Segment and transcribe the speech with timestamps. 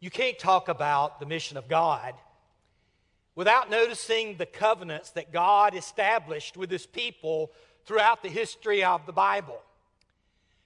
[0.00, 2.14] You can't talk about the mission of God
[3.34, 7.52] without noticing the covenants that God established with his people
[7.86, 9.60] throughout the history of the Bible.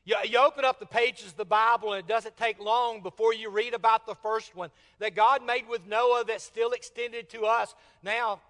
[0.04, 3.32] You, you, open up the pages of the Bible, and it doesn't take long before
[3.32, 7.42] you read about the first one that God made with Noah that still extended to
[7.42, 8.40] us now,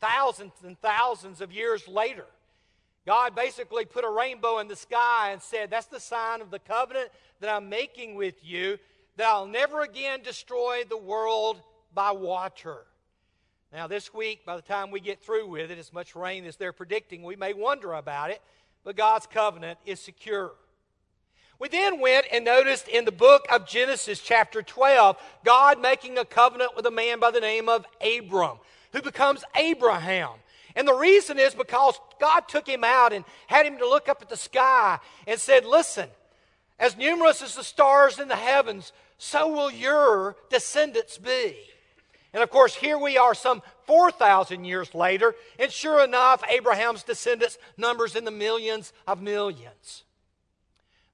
[0.00, 2.24] thousands and thousands of years later.
[3.04, 6.60] God basically put a rainbow in the sky and said, That's the sign of the
[6.60, 8.78] covenant that I'm making with you,
[9.16, 11.60] that I'll never again destroy the world
[11.94, 12.78] by water.
[13.72, 16.56] Now, this week, by the time we get through with it, as much rain as
[16.56, 18.42] they're predicting, we may wonder about it,
[18.84, 20.52] but God's covenant is secure.
[21.58, 26.24] We then went and noticed in the book of Genesis, chapter 12, God making a
[26.24, 28.58] covenant with a man by the name of Abram,
[28.92, 30.32] who becomes Abraham.
[30.74, 34.22] And the reason is because God took him out and had him to look up
[34.22, 36.08] at the sky and said, Listen,
[36.78, 41.54] as numerous as the stars in the heavens, so will your descendants be.
[42.32, 47.56] And of course, here we are some 4,000 years later, and sure enough, Abraham's descendants
[47.76, 50.02] numbers in the millions of millions.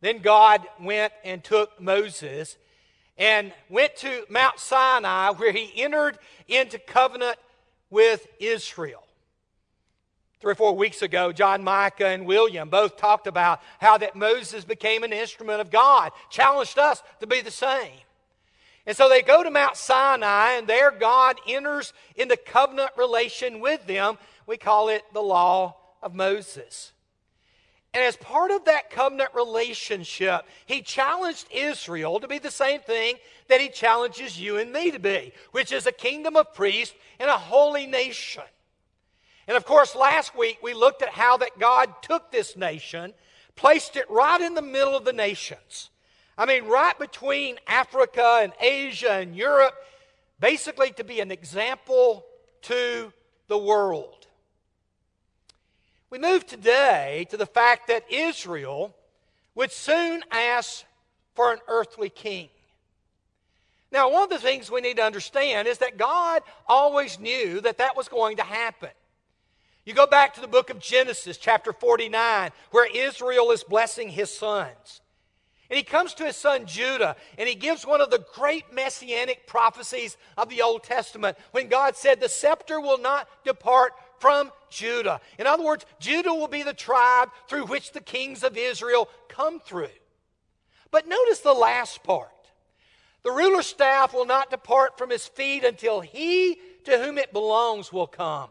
[0.00, 2.56] Then God went and took Moses
[3.18, 7.36] and went to Mount Sinai where he entered into covenant
[7.90, 9.04] with Israel.
[10.40, 14.64] Three or four weeks ago, John Micah and William both talked about how that Moses
[14.64, 17.98] became an instrument of God, challenged us to be the same.
[18.86, 23.86] And so they go to Mount Sinai, and there God enters into covenant relation with
[23.86, 24.16] them.
[24.46, 26.92] We call it the law of Moses.
[27.92, 33.16] And as part of that covenant relationship, he challenged Israel to be the same thing
[33.48, 37.28] that he challenges you and me to be, which is a kingdom of priests and
[37.28, 38.44] a holy nation.
[39.48, 43.14] And of course, last week we looked at how that God took this nation,
[43.56, 45.88] placed it right in the middle of the nations.
[46.36, 49.74] I mean, right between Africa and Asia and Europe,
[50.38, 52.26] basically to be an example
[52.62, 53.12] to
[53.48, 54.26] the world.
[56.10, 58.94] We move today to the fact that Israel
[59.54, 60.84] would soon ask
[61.34, 62.50] for an earthly king.
[63.90, 67.78] Now, one of the things we need to understand is that God always knew that
[67.78, 68.90] that was going to happen.
[69.88, 74.28] You go back to the book of Genesis, chapter 49, where Israel is blessing his
[74.30, 75.00] sons.
[75.70, 79.46] And he comes to his son Judah, and he gives one of the great messianic
[79.46, 85.22] prophecies of the Old Testament when God said, The scepter will not depart from Judah.
[85.38, 89.58] In other words, Judah will be the tribe through which the kings of Israel come
[89.58, 89.88] through.
[90.90, 92.28] But notice the last part.
[93.22, 97.90] The ruler's staff will not depart from his feet until he to whom it belongs
[97.90, 98.50] will come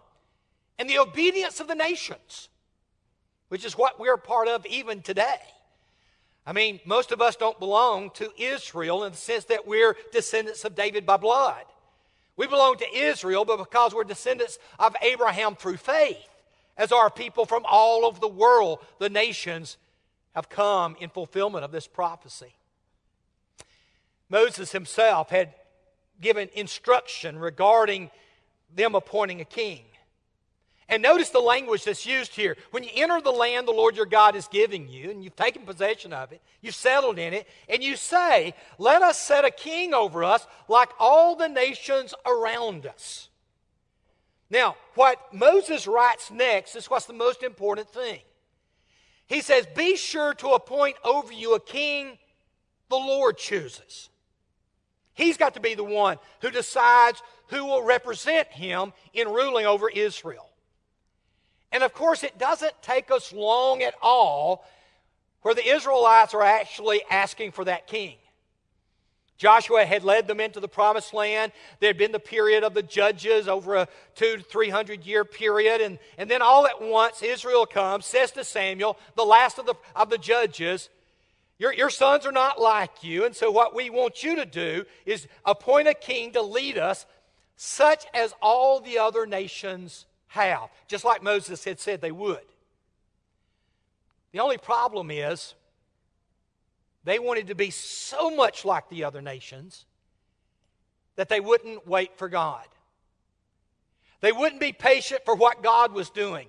[0.79, 2.49] and the obedience of the nations,
[3.49, 5.39] which is what we're part of even today.
[6.45, 10.63] I mean, most of us don't belong to Israel in the sense that we're descendants
[10.63, 11.65] of David by blood.
[12.37, 16.29] We belong to Israel, but because we're descendants of Abraham through faith,
[16.77, 19.77] as our people from all over the world, the nations
[20.35, 22.55] have come in fulfillment of this prophecy.
[24.29, 25.53] Moses himself had
[26.21, 28.11] given instruction regarding
[28.73, 29.81] them appointing a king.
[30.89, 32.55] And notice the language that's used here.
[32.71, 35.63] When you enter the land the Lord your God is giving you, and you've taken
[35.63, 39.93] possession of it, you've settled in it, and you say, Let us set a king
[39.93, 43.27] over us like all the nations around us.
[44.49, 48.19] Now, what Moses writes next is what's the most important thing.
[49.27, 52.17] He says, Be sure to appoint over you a king
[52.89, 54.09] the Lord chooses.
[55.13, 59.89] He's got to be the one who decides who will represent him in ruling over
[59.89, 60.49] Israel.
[61.71, 64.65] And of course, it doesn't take us long at all
[65.41, 68.15] where the Israelites are actually asking for that king.
[69.37, 71.51] Joshua had led them into the promised land.
[71.79, 75.23] There had been the period of the judges over a two to three hundred year
[75.23, 75.79] period.
[75.79, 79.75] And, and then all at once, Israel comes, says to Samuel, the last of the,
[79.95, 80.89] of the judges,
[81.59, 83.25] your, your sons are not like you.
[83.25, 87.05] And so, what we want you to do is appoint a king to lead us,
[87.55, 92.39] such as all the other nations have, just like Moses had said they would.
[94.31, 95.55] The only problem is
[97.03, 99.85] they wanted to be so much like the other nations
[101.15, 102.65] that they wouldn't wait for God.
[104.21, 106.47] They wouldn't be patient for what God was doing.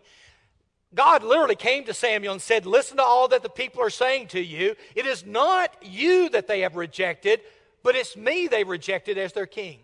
[0.95, 4.29] God literally came to Samuel and said, Listen to all that the people are saying
[4.29, 4.75] to you.
[4.95, 7.41] It is not you that they have rejected,
[7.83, 9.81] but it's me they've rejected as their king.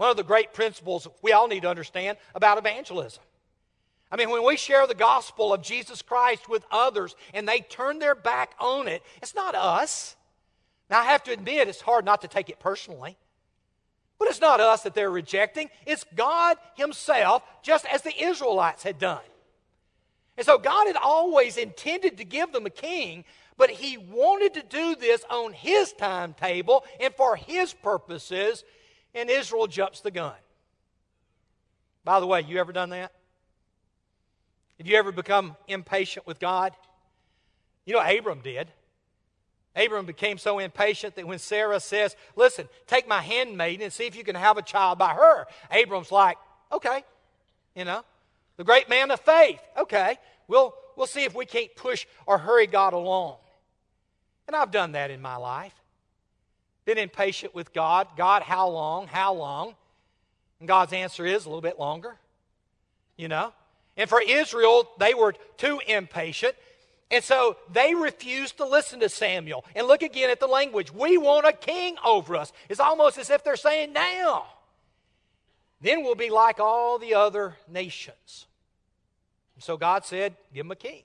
[0.00, 3.22] One of the great principles we all need to understand about evangelism.
[4.10, 7.98] I mean, when we share the gospel of Jesus Christ with others and they turn
[7.98, 10.16] their back on it, it's not us.
[10.88, 13.18] Now, I have to admit, it's hard not to take it personally.
[14.18, 18.98] But it's not us that they're rejecting, it's God Himself, just as the Israelites had
[18.98, 19.20] done.
[20.38, 23.26] And so God had always intended to give them a king,
[23.58, 28.64] but He wanted to do this on His timetable and for His purposes,
[29.14, 30.34] and Israel jumps the gun.
[32.04, 33.12] By the way, you ever done that?
[34.78, 36.72] Have you ever become impatient with God?
[37.84, 38.68] You know, Abram did.
[39.76, 44.16] Abram became so impatient that when Sarah says, Listen, take my handmaiden and see if
[44.16, 46.38] you can have a child by her, Abram's like,
[46.72, 47.04] Okay,
[47.74, 48.02] you know,
[48.56, 49.60] the great man of faith.
[49.76, 50.18] Okay,
[50.48, 53.36] we'll, we'll see if we can't push or hurry God along.
[54.46, 55.74] And I've done that in my life.
[56.84, 58.08] Been impatient with God.
[58.16, 59.06] God, how long?
[59.06, 59.74] How long?
[60.58, 62.16] And God's answer is a little bit longer,
[63.16, 63.52] you know.
[63.96, 66.54] And for Israel, they were too impatient.
[67.10, 69.64] And so they refused to listen to Samuel.
[69.74, 70.92] And look again at the language.
[70.92, 72.52] We want a king over us.
[72.68, 74.46] It's almost as if they're saying, now.
[75.80, 78.46] Then we'll be like all the other nations.
[79.56, 81.02] And so God said, give them a king.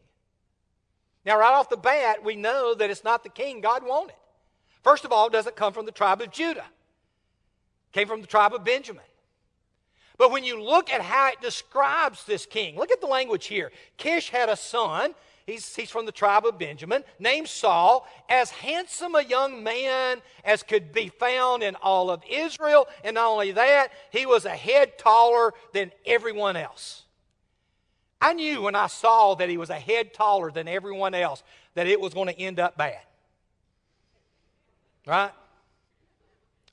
[1.26, 4.16] Now, right off the bat, we know that it's not the king God wanted.
[4.86, 6.60] First of all, it doesn't come from the tribe of Judah.
[6.60, 9.02] It came from the tribe of Benjamin.
[10.18, 13.72] But when you look at how it describes this king, look at the language here.
[13.98, 15.16] Kish had a son
[15.46, 20.64] He's, he's from the tribe of Benjamin, named Saul, as handsome a young man as
[20.64, 22.88] could be found in all of Israel.
[23.04, 27.04] And not only that, he was a head taller than everyone else.
[28.20, 31.44] I knew when I saw that he was a head taller than everyone else
[31.76, 32.98] that it was going to end up bad.
[35.06, 35.32] Right?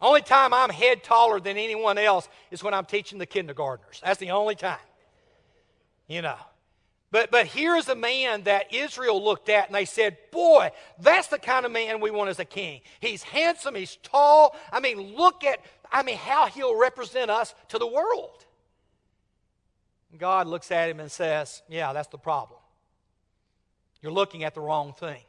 [0.00, 4.00] Only time I'm head taller than anyone else is when I'm teaching the kindergartners.
[4.04, 4.78] That's the only time.
[6.08, 6.36] You know.
[7.12, 11.38] But, but here's a man that Israel looked at and they said, Boy, that's the
[11.38, 12.80] kind of man we want as a king.
[13.00, 14.56] He's handsome, he's tall.
[14.72, 15.60] I mean, look at,
[15.92, 18.46] I mean, how he'll represent us to the world.
[20.18, 22.58] God looks at him and says, Yeah, that's the problem.
[24.00, 25.22] You're looking at the wrong thing.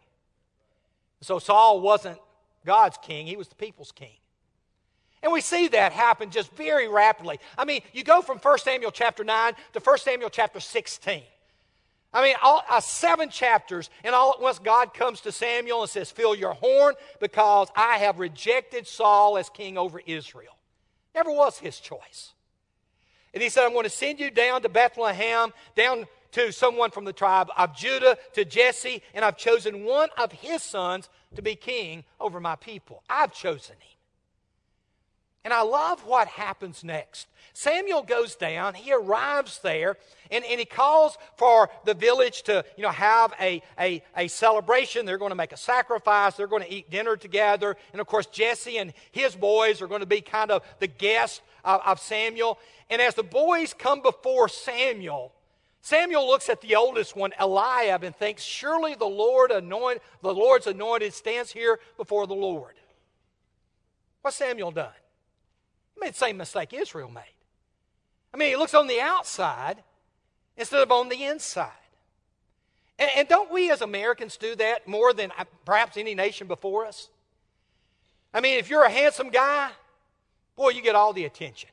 [1.21, 2.17] So Saul wasn't
[2.65, 4.15] God's king, he was the people's king.
[5.21, 7.39] And we see that happen just very rapidly.
[7.57, 11.23] I mean, you go from 1 Samuel chapter 9 to 1 Samuel chapter 16.
[12.13, 15.89] I mean, all, uh, seven chapters, and all at once God comes to Samuel and
[15.89, 20.55] says, Fill your horn because I have rejected Saul as king over Israel.
[21.15, 22.33] Never was his choice.
[23.33, 27.05] And he said, I'm going to send you down to Bethlehem, down to someone from
[27.05, 31.55] the tribe of Judah, to Jesse, and I've chosen one of his sons to be
[31.55, 33.03] king over my people.
[33.09, 33.93] I've chosen him.
[35.45, 37.27] And I love what happens next.
[37.51, 39.97] Samuel goes down, he arrives there,
[40.31, 45.05] and, and he calls for the village to you know, have a, a, a celebration.
[45.05, 47.75] They're going to make a sacrifice, they're going to eat dinner together.
[47.91, 51.41] And of course, Jesse and his boys are going to be kind of the guests
[51.65, 52.57] of, of Samuel.
[52.89, 55.33] And as the boys come before Samuel,
[55.83, 60.65] Samuel looks at the oldest one, Eliab, and thinks, Surely the Lord anoint, the Lord's
[60.65, 62.75] anointed stands here before the Lord.
[64.21, 64.93] What's Samuel done?
[65.93, 67.35] He made the same mistake Israel made.
[68.33, 69.83] I mean, he looks on the outside
[70.55, 71.69] instead of on the inside.
[72.97, 76.85] And, and don't we as Americans do that more than uh, perhaps any nation before
[76.85, 77.09] us?
[78.33, 79.69] I mean, if you're a handsome guy,
[80.55, 81.71] boy, you get all the attention.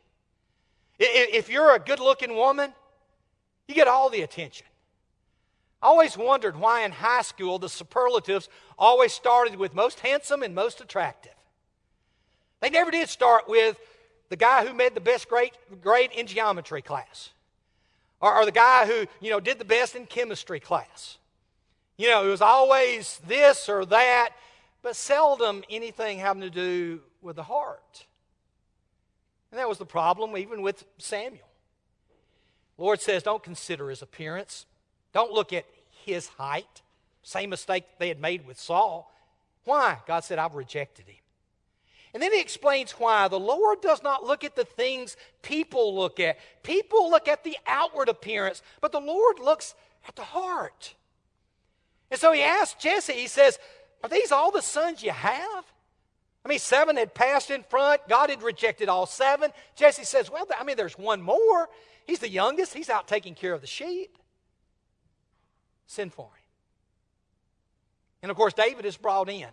[0.98, 2.74] If you're a good looking woman,
[3.70, 4.66] you get all the attention.
[5.80, 8.48] I always wondered why in high school the superlatives
[8.78, 11.32] always started with most handsome and most attractive.
[12.60, 13.78] They never did start with
[14.28, 17.30] the guy who made the best grade, grade in geometry class,
[18.20, 21.16] or, or the guy who you know did the best in chemistry class.
[21.96, 24.30] You know, it was always this or that,
[24.82, 28.06] but seldom anything having to do with the heart.
[29.50, 31.49] And that was the problem even with Samuel.
[32.80, 34.64] Lord says, don't consider his appearance.
[35.12, 35.66] Don't look at
[36.04, 36.82] his height.
[37.22, 39.12] Same mistake they had made with Saul.
[39.64, 39.98] Why?
[40.06, 41.16] God said, I've rejected him.
[42.14, 43.28] And then he explains why.
[43.28, 46.38] The Lord does not look at the things people look at.
[46.62, 49.74] People look at the outward appearance, but the Lord looks
[50.08, 50.94] at the heart.
[52.10, 53.58] And so he asks Jesse, he says,
[54.02, 55.64] Are these all the sons you have?
[56.44, 58.00] I mean, seven had passed in front.
[58.08, 59.50] God had rejected all seven.
[59.76, 61.68] Jesse says, Well, I mean, there's one more.
[62.10, 62.74] He's the youngest.
[62.74, 64.18] He's out taking care of the sheep.
[65.86, 66.44] Send for him.
[68.22, 69.46] And of course, David is brought in.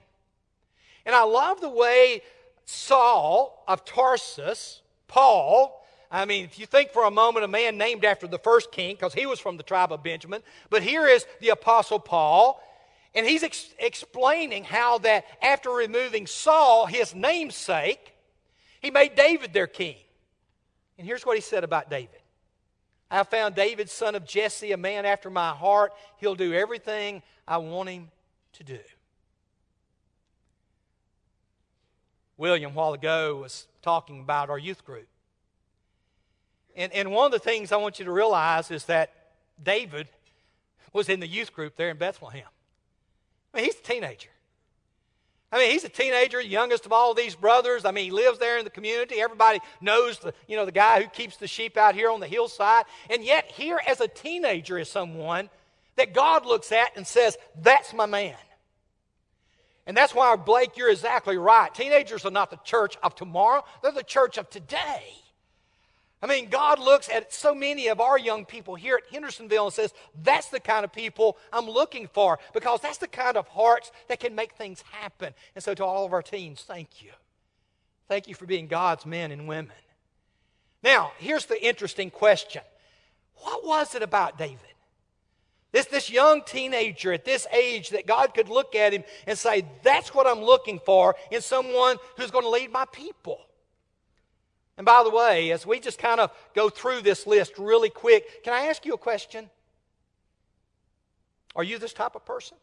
[1.05, 2.23] And I love the way
[2.65, 8.03] Saul of Tarsus, Paul, I mean, if you think for a moment, a man named
[8.03, 11.27] after the first king, because he was from the tribe of Benjamin, but here is
[11.41, 12.59] the Apostle Paul.
[13.13, 18.15] And he's ex- explaining how that after removing Saul, his namesake,
[18.81, 19.97] he made David their king.
[20.97, 22.19] And here's what he said about David
[23.09, 25.93] I found David, son of Jesse, a man after my heart.
[26.17, 28.09] He'll do everything I want him
[28.53, 28.79] to do.
[32.35, 35.07] William, a while ago, was talking about our youth group.
[36.75, 39.11] And, and one of the things I want you to realize is that
[39.61, 40.07] David
[40.93, 42.47] was in the youth group there in Bethlehem.
[43.53, 44.29] I mean, he's a teenager.
[45.51, 47.85] I mean, he's a teenager, youngest of all these brothers.
[47.85, 49.21] I mean, he lives there in the community.
[49.21, 52.27] Everybody knows the, you know, the guy who keeps the sheep out here on the
[52.27, 52.83] hillside.
[53.09, 55.49] And yet, here as a teenager is someone
[55.95, 58.35] that God looks at and says, That's my man.
[59.85, 61.73] And that's why, Blake, you're exactly right.
[61.73, 65.13] Teenagers are not the church of tomorrow, they're the church of today.
[66.21, 69.73] I mean, God looks at so many of our young people here at Hendersonville and
[69.73, 69.93] says,
[70.23, 74.19] that's the kind of people I'm looking for because that's the kind of hearts that
[74.19, 75.33] can make things happen.
[75.53, 77.11] And so, to all of our teens, thank you.
[78.07, 79.75] Thank you for being God's men and women.
[80.81, 82.63] Now, here's the interesting question
[83.35, 84.59] What was it about David?
[85.71, 89.65] This, this young teenager at this age that God could look at him and say,
[89.83, 93.41] That's what I'm looking for in someone who's going to lead my people.
[94.77, 98.43] And by the way, as we just kind of go through this list really quick,
[98.43, 99.49] can I ask you a question?
[101.55, 102.57] Are you this type of person?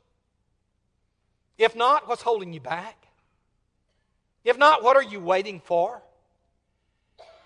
[1.58, 2.96] If not, what's holding you back?
[4.44, 6.02] If not, what are you waiting for?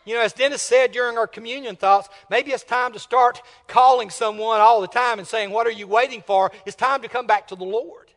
[0.05, 4.11] You know, as Dennis said during our communion thoughts, maybe it's time to start calling
[4.11, 6.51] someone all the time and saying, What are you waiting for?
[6.65, 8.08] It's time to come back to the Lord.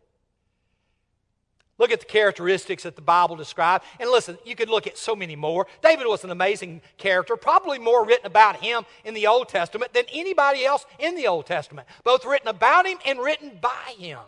[1.77, 3.83] Look at the characteristics that the Bible describes.
[3.99, 5.65] And listen, you could look at so many more.
[5.81, 10.03] David was an amazing character, probably more written about him in the Old Testament than
[10.13, 14.19] anybody else in the Old Testament, both written about him and written by him.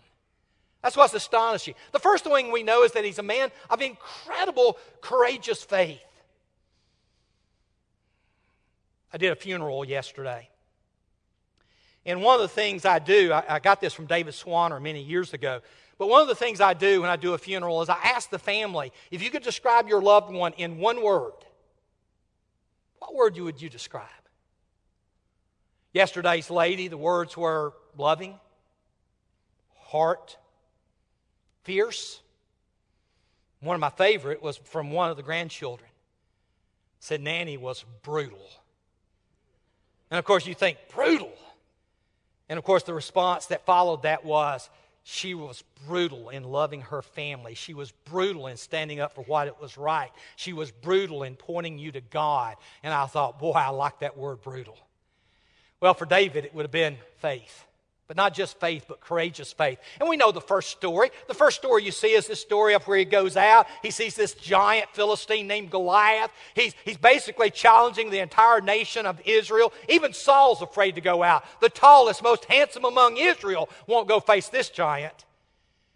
[0.82, 1.76] That's what's astonishing.
[1.92, 6.02] The first thing we know is that he's a man of incredible, courageous faith.
[9.14, 10.50] I did a funeral yesterday.
[12.06, 15.02] And one of the things I do, I, I got this from David Swanner many
[15.02, 15.62] years ago.
[16.04, 18.30] But one of the things I do when I do a funeral is I ask
[18.30, 21.32] the family if you could describe your loved one in one word,
[23.00, 24.10] what word would you describe?
[25.94, 28.38] Yesterday's lady, the words were loving,
[29.78, 30.36] heart,
[31.64, 32.20] fierce.
[33.62, 35.90] One of my favorite was from one of the grandchildren.
[37.00, 38.50] Said Nanny was brutal.
[40.12, 41.32] And of course, you think, brutal.
[42.50, 44.70] And of course, the response that followed that was,
[45.04, 47.56] she was brutal in loving her family.
[47.56, 50.10] She was brutal in standing up for what it was right.
[50.38, 52.56] She was brutal in pointing you to God.
[52.84, 54.78] And I thought, boy, I like that word brutal.
[55.82, 57.66] Well, for David, it would have been faith.
[58.08, 59.80] But not just faith, but courageous faith.
[60.00, 61.10] And we know the first story.
[61.28, 63.66] The first story you see is this story of where he goes out.
[63.82, 66.32] He sees this giant Philistine named Goliath.
[66.54, 69.72] He's, he's basically challenging the entire nation of Israel.
[69.88, 71.46] Even Saul's afraid to go out.
[71.62, 75.26] The tallest, most handsome among Israel won't go face this giant.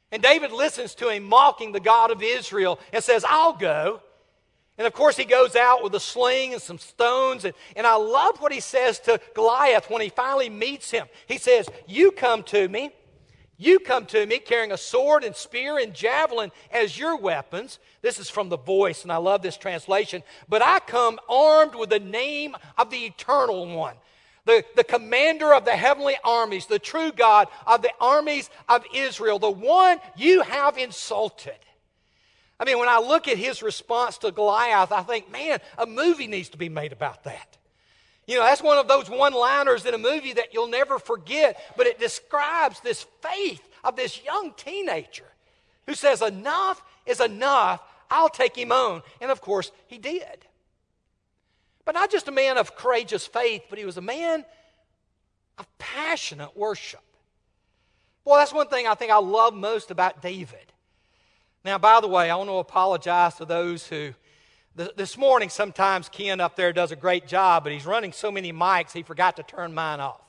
[0.10, 4.02] And David listens to him mocking the God of Israel and says, I'll go.
[4.78, 7.46] And of course, he goes out with a sling and some stones.
[7.46, 11.08] And, and I love what he says to Goliath when he finally meets him.
[11.28, 12.92] He says, You come to me.
[13.60, 17.80] You come to me carrying a sword and spear and javelin as your weapons.
[18.04, 20.22] This is from the voice, and I love this translation.
[20.48, 23.96] But I come armed with the name of the eternal one,
[24.46, 29.40] the, the commander of the heavenly armies, the true God of the armies of Israel,
[29.40, 31.58] the one you have insulted.
[32.60, 36.28] I mean, when I look at his response to Goliath, I think, man, a movie
[36.28, 37.58] needs to be made about that.
[38.26, 41.62] You know, that's one of those one liners in a movie that you'll never forget,
[41.78, 45.24] but it describes this faith of this young teenager
[45.86, 47.82] who says, Enough is enough.
[48.10, 49.02] I'll take him on.
[49.22, 50.46] And of course, he did.
[51.86, 54.44] But not just a man of courageous faith, but he was a man
[55.58, 57.00] of passionate worship.
[58.26, 60.74] Boy, that's one thing I think I love most about David.
[61.68, 64.14] Now, by the way, I want to apologize to those who,
[64.96, 68.54] this morning, sometimes Ken up there does a great job, but he's running so many
[68.54, 70.22] mics, he forgot to turn mine off.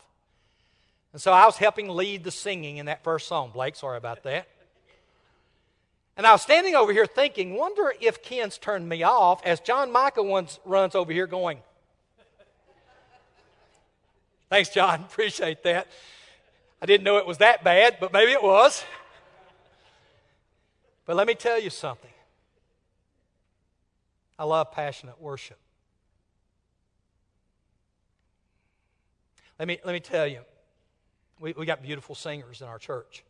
[1.12, 3.52] And so I was helping lead the singing in that first song.
[3.54, 4.48] Blake, sorry about that.
[6.16, 9.92] And I was standing over here thinking, wonder if Ken's turned me off as John
[9.92, 11.60] Michael once runs over here going,
[14.50, 15.02] Thanks, John.
[15.08, 15.86] Appreciate that.
[16.82, 18.84] I didn't know it was that bad, but maybe it was.
[21.08, 22.10] But let me tell you something.
[24.38, 25.56] I love passionate worship.
[29.58, 30.40] Let me, let me tell you,
[31.40, 33.24] we, we got beautiful singers in our church.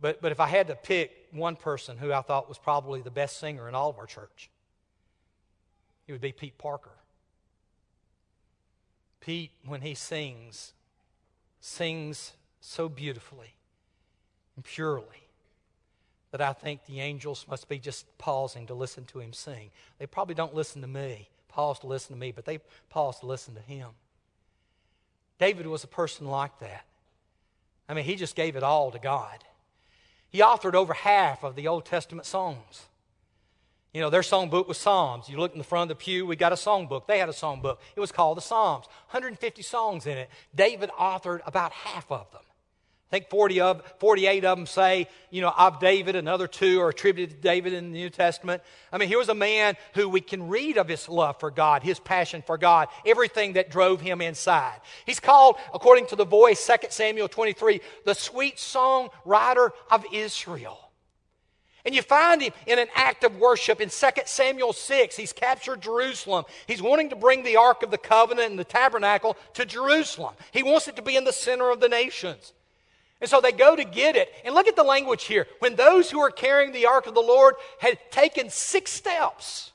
[0.00, 3.10] But, but if I had to pick one person who I thought was probably the
[3.10, 4.50] best singer in all of our church,
[6.06, 6.94] it would be Pete Parker.
[9.18, 10.74] Pete, when he sings,
[11.60, 13.56] sings so beautifully
[14.54, 15.23] and purely
[16.34, 19.70] that I think the angels must be just pausing to listen to him sing.
[20.00, 22.58] They probably don't listen to me, pause to listen to me, but they
[22.90, 23.90] pause to listen to him.
[25.38, 26.86] David was a person like that.
[27.88, 29.44] I mean, he just gave it all to God.
[30.28, 32.82] He authored over half of the Old Testament songs.
[33.92, 35.28] You know, their songbook was Psalms.
[35.28, 37.06] You look in the front of the pew, we got a songbook.
[37.06, 37.76] They had a songbook.
[37.94, 38.86] It was called the Psalms.
[39.10, 40.28] 150 songs in it.
[40.52, 42.42] David authored about half of them.
[43.10, 46.16] I think 40 of, 48 of them say, you know, of David.
[46.16, 48.62] Another two are attributed to David in the New Testament.
[48.90, 51.82] I mean, he was a man who we can read of his love for God,
[51.82, 54.80] his passion for God, everything that drove him inside.
[55.06, 60.80] He's called, according to the voice, 2 Samuel 23, the sweet song writer of Israel.
[61.84, 65.16] And you find him in an act of worship in 2 Samuel 6.
[65.16, 66.46] He's captured Jerusalem.
[66.66, 70.34] He's wanting to bring the Ark of the Covenant and the tabernacle to Jerusalem.
[70.50, 72.54] He wants it to be in the center of the nations.
[73.24, 74.30] And so they go to get it.
[74.44, 75.46] And look at the language here.
[75.60, 79.72] When those who are carrying the ark of the Lord had taken six steps.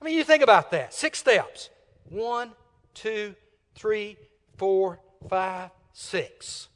[0.00, 0.94] I mean, you think about that.
[0.94, 1.68] Six steps.
[2.08, 2.52] One,
[2.94, 3.34] two,
[3.74, 4.16] three,
[4.56, 6.68] four, five, six.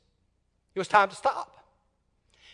[0.74, 1.56] It was time to stop.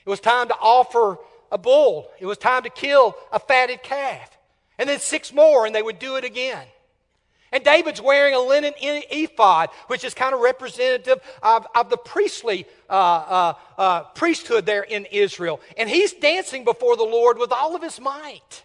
[0.06, 1.18] It was time to offer
[1.50, 2.12] a bull.
[2.20, 4.38] It was time to kill a fatted calf.
[4.78, 6.64] And then six more, and they would do it again.
[7.52, 12.66] And David's wearing a linen ephod, which is kind of representative of, of the priestly
[12.88, 15.60] uh, uh, uh, priesthood there in Israel.
[15.76, 18.64] And he's dancing before the Lord with all of his might.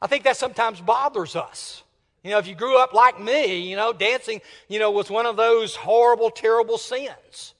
[0.00, 1.82] I think that sometimes bothers us.
[2.24, 5.26] You know, if you grew up like me, you know, dancing, you know, was one
[5.26, 7.54] of those horrible, terrible sins.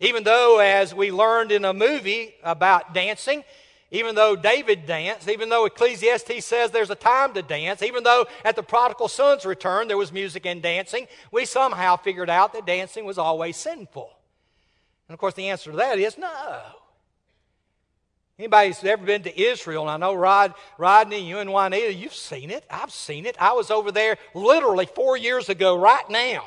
[0.00, 3.44] Even though, as we learned in a movie about dancing,
[3.90, 8.26] even though David danced, even though Ecclesiastes says there's a time to dance, even though
[8.44, 12.66] at the prodigal son's return there was music and dancing, we somehow figured out that
[12.66, 14.10] dancing was always sinful.
[15.08, 16.60] And of course, the answer to that is no.
[18.38, 22.14] Anybody who's ever been to Israel, and I know Rod, Rodney, you and Juanita, you've
[22.14, 22.64] seen it.
[22.70, 23.36] I've seen it.
[23.40, 26.44] I was over there literally four years ago, right now.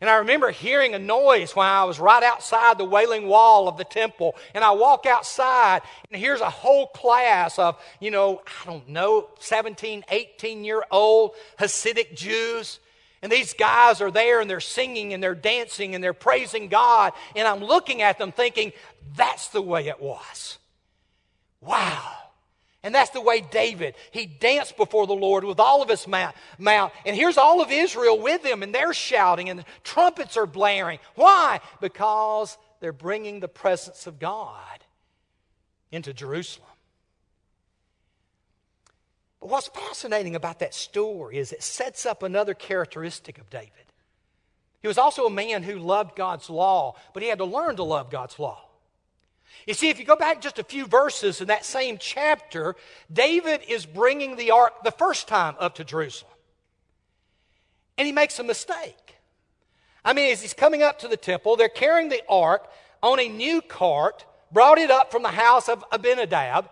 [0.00, 3.76] And I remember hearing a noise when I was right outside the wailing wall of
[3.76, 4.34] the temple.
[4.54, 9.28] And I walk outside, and here's a whole class of, you know, I don't know,
[9.40, 12.80] 17, 18 year old Hasidic Jews.
[13.22, 17.12] And these guys are there and they're singing and they're dancing and they're praising God.
[17.36, 18.72] And I'm looking at them thinking,
[19.14, 20.58] that's the way it was.
[21.60, 22.19] Wow.
[22.82, 26.34] And that's the way David, he danced before the Lord with all of his mouth.
[26.58, 30.98] And here's all of Israel with him, and they're shouting, and the trumpets are blaring.
[31.14, 31.60] Why?
[31.82, 34.84] Because they're bringing the presence of God
[35.92, 36.66] into Jerusalem.
[39.40, 43.70] But what's fascinating about that story is it sets up another characteristic of David.
[44.80, 47.82] He was also a man who loved God's law, but he had to learn to
[47.82, 48.64] love God's law.
[49.66, 52.76] You see, if you go back just a few verses in that same chapter,
[53.12, 56.32] David is bringing the ark the first time up to Jerusalem.
[57.98, 59.16] And he makes a mistake.
[60.04, 62.66] I mean, as he's coming up to the temple, they're carrying the ark
[63.02, 66.70] on a new cart, brought it up from the house of Abinadab.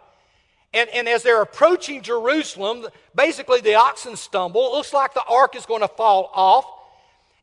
[0.73, 4.69] And, and as they're approaching Jerusalem, basically the oxen stumble.
[4.69, 6.65] It looks like the ark is going to fall off.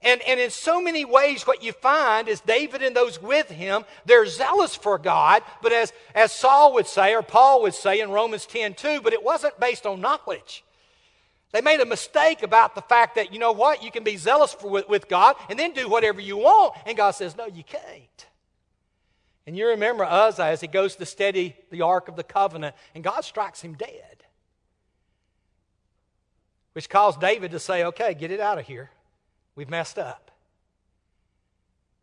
[0.02, 3.86] And, and in so many ways, what you find is David and those with him,
[4.06, 8.12] they're zealous for God, but as, as Saul would say, or Paul would say in
[8.12, 10.64] Romans 10 2, but it wasn't based on knowledge.
[11.52, 14.54] They made a mistake about the fact that, you know what, you can be zealous
[14.54, 16.76] for, with, with God and then do whatever you want.
[16.86, 18.28] And God says, no, you can't.
[19.48, 23.04] And you remember Uzzah as he goes to steady the Ark of the Covenant, and
[23.04, 24.24] God strikes him dead.
[26.74, 28.90] Which caused David to say, okay, get it out of here.
[29.56, 30.32] We've messed up.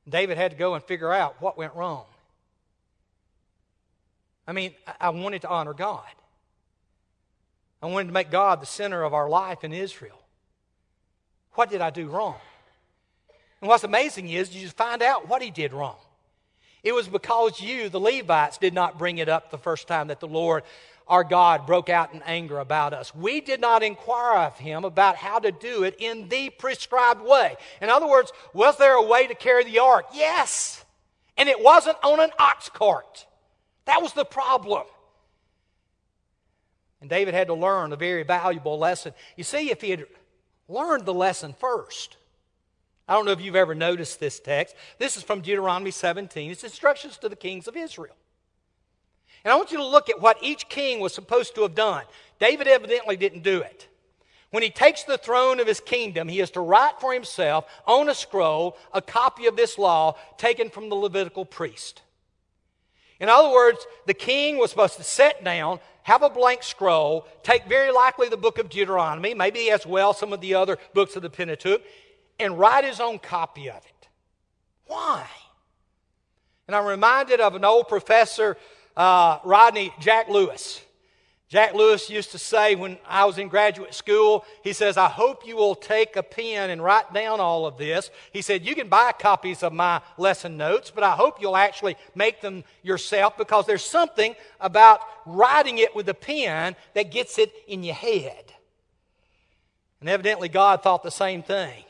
[0.08, 2.04] David had to go and figure out what went wrong.
[4.46, 6.02] I mean, I wanted to honor God.
[7.80, 10.18] I wanted to make God the center of our life in Israel.
[11.54, 12.36] What did I do wrong?
[13.60, 15.96] And what's amazing is you just find out what he did wrong.
[16.82, 20.18] It was because you, the Levites, did not bring it up the first time that
[20.18, 20.64] the Lord
[21.08, 23.14] our God broke out in anger about us.
[23.14, 27.56] We did not inquire of him about how to do it in the prescribed way.
[27.80, 30.06] In other words, was there a way to carry the ark?
[30.14, 30.84] Yes.
[31.36, 33.26] And it wasn't on an ox cart.
[33.86, 34.84] That was the problem.
[37.00, 39.12] And David had to learn a very valuable lesson.
[39.36, 40.04] You see, if he had
[40.68, 42.16] learned the lesson first,
[43.08, 44.76] I don't know if you've ever noticed this text.
[44.98, 46.52] This is from Deuteronomy 17.
[46.52, 48.14] It's instructions to the kings of Israel.
[49.44, 52.04] And I want you to look at what each king was supposed to have done.
[52.38, 53.88] David evidently didn't do it.
[54.50, 58.08] When he takes the throne of his kingdom, he is to write for himself on
[58.08, 62.02] a scroll a copy of this law taken from the Levitical priest.
[63.18, 67.64] In other words, the king was supposed to sit down, have a blank scroll, take
[67.66, 71.22] very likely the book of Deuteronomy, maybe as well some of the other books of
[71.22, 71.82] the Pentateuch,
[72.38, 74.08] and write his own copy of it.
[74.86, 75.24] Why?
[76.66, 78.56] And I'm reminded of an old professor,
[78.96, 80.82] uh, Rodney Jack Lewis.
[81.52, 85.46] Jack Lewis used to say when I was in graduate school, he says, I hope
[85.46, 88.10] you will take a pen and write down all of this.
[88.32, 91.98] He said, You can buy copies of my lesson notes, but I hope you'll actually
[92.14, 97.52] make them yourself because there's something about writing it with a pen that gets it
[97.68, 98.54] in your head.
[100.00, 101.84] And evidently, God thought the same thing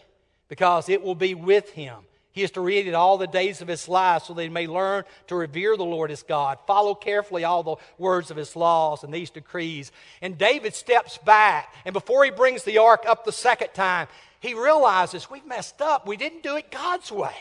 [0.49, 1.99] because it will be with him.
[2.33, 4.67] He is to read it all the days of his life so that he may
[4.67, 9.05] learn to revere the Lord as God, follow carefully all the words of his laws
[9.05, 9.93] and these decrees.
[10.23, 14.09] And David steps back, and before he brings the ark up the second time,
[14.41, 16.07] he realizes we've messed up.
[16.07, 17.37] We didn't do it God's way.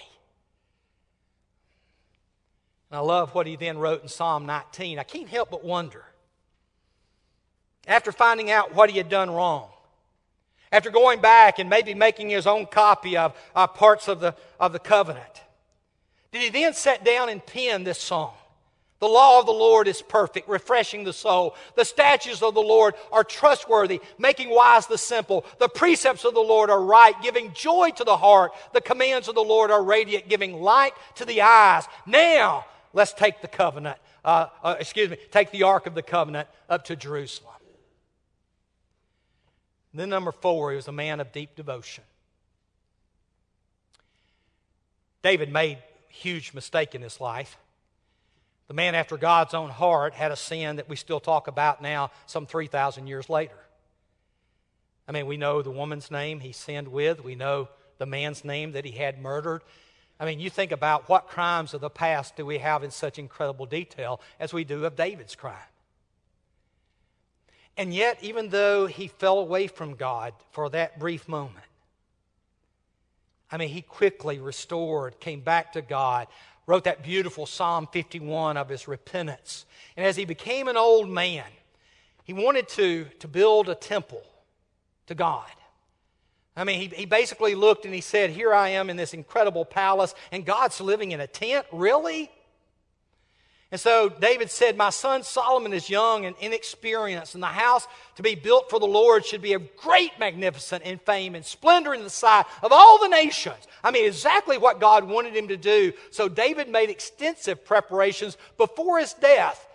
[2.91, 4.99] And I love what he then wrote in Psalm 19.
[4.99, 6.03] I can't help but wonder.
[7.87, 9.69] After finding out what he had done wrong,
[10.71, 14.73] after going back and maybe making his own copy of uh, parts of the, of
[14.73, 15.41] the covenant,
[16.31, 18.33] did he then sit down and pen this song?
[19.01, 21.55] The law of the Lord is perfect, refreshing the soul.
[21.75, 25.43] The statutes of the Lord are trustworthy, making wise the simple.
[25.59, 28.51] The precepts of the Lord are right, giving joy to the heart.
[28.73, 31.85] The commands of the Lord are radiant, giving light to the eyes.
[32.05, 36.47] Now, let's take the covenant, uh, uh, excuse me, take the ark of the covenant
[36.69, 37.55] up to Jerusalem.
[39.91, 42.03] And then, number four, he was a man of deep devotion.
[45.21, 47.57] David made a huge mistake in his life.
[48.67, 52.11] The man after God's own heart had a sin that we still talk about now,
[52.25, 53.57] some 3,000 years later.
[55.07, 58.71] I mean, we know the woman's name he sinned with, we know the man's name
[58.71, 59.61] that he had murdered.
[60.19, 63.19] I mean, you think about what crimes of the past do we have in such
[63.19, 65.57] incredible detail as we do of David's crime.
[67.81, 71.65] And yet, even though he fell away from God for that brief moment,
[73.51, 76.27] I mean, he quickly restored, came back to God,
[76.67, 79.65] wrote that beautiful Psalm 51 of his repentance.
[79.97, 81.45] And as he became an old man,
[82.23, 84.21] he wanted to, to build a temple
[85.07, 85.49] to God.
[86.55, 89.65] I mean, he, he basically looked and he said, Here I am in this incredible
[89.65, 91.65] palace, and God's living in a tent?
[91.71, 92.29] Really?
[93.71, 98.23] And so David said, My son Solomon is young and inexperienced, and the house to
[98.23, 102.03] be built for the Lord should be of great magnificence and fame and splendor in
[102.03, 103.67] the sight of all the nations.
[103.81, 105.93] I mean, exactly what God wanted him to do.
[106.11, 109.65] So David made extensive preparations before his death,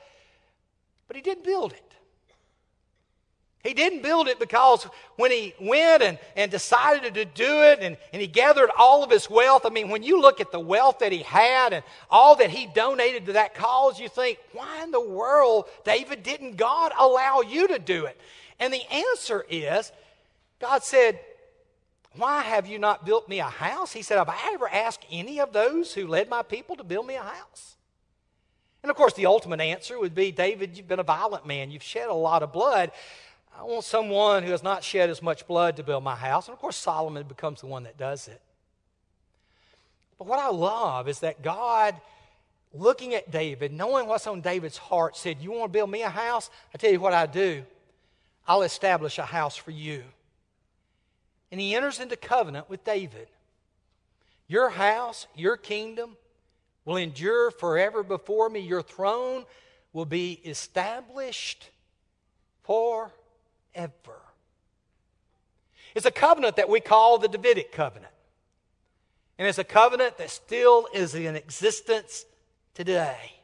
[1.07, 1.86] but he didn't build it.
[3.67, 4.85] He didn't build it because
[5.17, 9.11] when he went and, and decided to do it and, and he gathered all of
[9.11, 12.37] his wealth, I mean, when you look at the wealth that he had and all
[12.37, 16.93] that he donated to that cause, you think, why in the world, David, didn't God
[16.97, 18.21] allow you to do it?
[18.61, 19.91] And the answer is,
[20.61, 21.19] God said,
[22.15, 23.93] Why have you not built me a house?
[23.93, 27.07] He said, Have I ever asked any of those who led my people to build
[27.07, 27.77] me a house?
[28.87, 31.73] And of course, the ultimate answer would be David, you've been a violent man.
[31.73, 32.93] You've shed a lot of blood.
[33.59, 36.47] I want someone who has not shed as much blood to build my house.
[36.47, 38.41] And of course, Solomon becomes the one that does it.
[40.19, 41.95] But what I love is that God,
[42.75, 46.11] looking at David, knowing what's on David's heart, said, You want to build me a
[46.11, 46.51] house?
[46.75, 47.65] I tell you what I do.
[48.47, 50.03] I'll establish a house for you.
[51.51, 53.29] And he enters into covenant with David.
[54.49, 56.17] Your house, your kingdom
[56.85, 58.61] will endure forever before me.
[58.61, 59.45] Your throne
[59.93, 61.71] will be established
[62.63, 63.13] for
[63.77, 64.21] forever.
[65.95, 68.13] It's a covenant that we call the Davidic covenant.
[69.39, 72.25] And it's a covenant that still is in existence
[72.75, 73.36] today.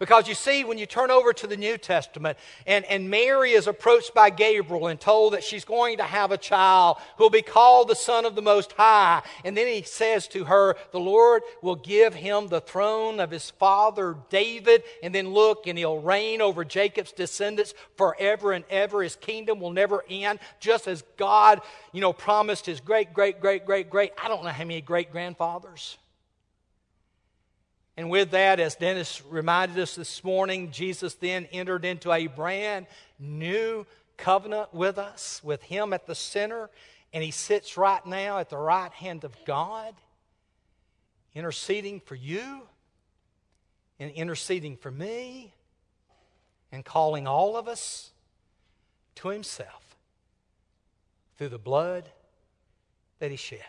[0.00, 3.66] Because you see, when you turn over to the New Testament, and, and Mary is
[3.66, 7.42] approached by Gabriel and told that she's going to have a child who will be
[7.42, 9.22] called the Son of the Most High.
[9.44, 13.50] And then he says to her, The Lord will give him the throne of his
[13.50, 14.84] father David.
[15.02, 19.02] And then look, and he'll reign over Jacob's descendants forever and ever.
[19.02, 21.60] His kingdom will never end, just as God,
[21.92, 25.12] you know, promised his great, great, great, great, great, I don't know how many great
[25.12, 25.98] grandfathers.
[28.00, 32.86] And with that, as Dennis reminded us this morning, Jesus then entered into a brand
[33.18, 33.84] new
[34.16, 36.70] covenant with us, with Him at the center.
[37.12, 39.94] And He sits right now at the right hand of God,
[41.34, 42.62] interceding for you
[43.98, 45.52] and interceding for me
[46.72, 48.12] and calling all of us
[49.16, 49.98] to Himself
[51.36, 52.08] through the blood
[53.18, 53.60] that He shed.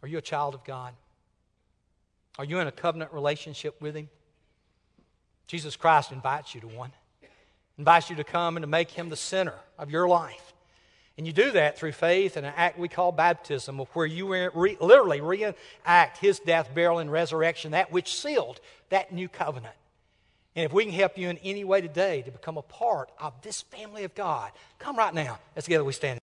[0.00, 0.94] Are you a child of God?
[2.38, 4.08] Are you in a covenant relationship with Him?
[5.46, 6.92] Jesus Christ invites you to one,
[7.78, 10.52] invites you to come and to make Him the center of your life.
[11.18, 14.76] And you do that through faith and an act we call baptism, where you re-
[14.80, 19.74] literally reenact His death, burial, and resurrection, that which sealed that new covenant.
[20.56, 23.34] And if we can help you in any way today to become a part of
[23.42, 25.38] this family of God, come right now.
[25.54, 26.18] Let's together we stand.